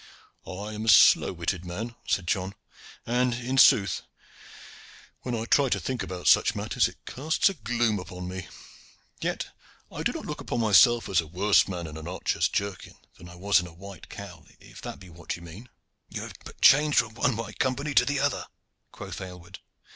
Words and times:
"I 0.47 0.73
am 0.73 0.85
a 0.85 0.89
slow 0.89 1.31
witted 1.31 1.63
man," 1.63 1.93
said 2.07 2.25
John, 2.25 2.55
"and, 3.05 3.35
in 3.35 3.59
sooth, 3.59 4.01
when 5.21 5.35
I 5.35 5.45
try 5.45 5.69
to 5.69 5.79
think 5.79 6.01
about 6.01 6.27
such 6.27 6.55
matters 6.55 6.87
it 6.87 7.05
casts 7.05 7.49
a 7.49 7.53
gloom 7.53 7.99
upon 7.99 8.27
me. 8.27 8.47
Yet 9.21 9.49
I 9.91 10.01
do 10.01 10.11
not 10.11 10.25
look 10.25 10.41
upon 10.41 10.59
myself 10.59 11.07
as 11.07 11.21
a 11.21 11.27
worse 11.27 11.67
man 11.67 11.85
in 11.85 11.97
an 11.97 12.07
archer's 12.07 12.49
jerkin 12.49 12.95
than 13.19 13.29
I 13.29 13.35
was 13.35 13.59
in 13.59 13.67
a 13.67 13.73
white 13.73 14.09
cowl, 14.09 14.47
if 14.59 14.81
that 14.81 14.99
be 14.99 15.11
what 15.11 15.35
you 15.35 15.43
mean." 15.43 15.69
"You 16.09 16.23
have 16.23 16.33
but 16.45 16.59
changed 16.61 16.97
from 16.97 17.13
one 17.13 17.35
white 17.35 17.59
company 17.59 17.93
to 17.93 18.03
the 18.03 18.19
other," 18.21 18.47
quoth 18.91 19.21
Aylward. 19.21 19.59